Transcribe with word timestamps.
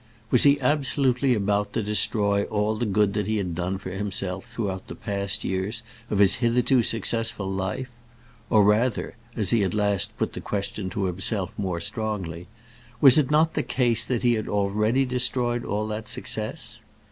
Was 0.31 0.41
he 0.41 0.59
absolutely 0.61 1.35
about 1.35 1.73
to 1.73 1.83
destroy 1.83 2.45
all 2.45 2.75
the 2.75 2.87
good 2.87 3.13
that 3.13 3.27
he 3.27 3.37
had 3.37 3.53
done 3.53 3.77
for 3.77 3.91
himself 3.91 4.45
throughout 4.47 4.87
the 4.87 4.95
past 4.95 5.43
years 5.43 5.83
of 6.09 6.17
his 6.17 6.37
hitherto 6.37 6.81
successful 6.81 7.47
life? 7.47 7.91
or 8.49 8.63
rather, 8.63 9.15
as 9.35 9.51
he 9.51 9.61
at 9.63 9.75
last 9.75 10.17
put 10.17 10.33
the 10.33 10.41
question 10.41 10.89
to 10.89 11.03
himself 11.05 11.51
more 11.55 11.79
strongly, 11.79 12.47
was 12.99 13.19
it 13.19 13.29
not 13.29 13.53
the 13.53 13.61
case 13.61 14.03
that 14.03 14.23
he 14.23 14.33
had 14.33 14.47
already 14.47 15.05
destroyed 15.05 15.63
all 15.63 15.87
that 15.89 16.09
success? 16.09 16.81